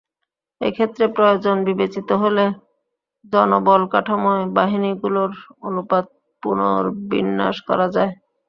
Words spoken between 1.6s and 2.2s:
বিবেচিত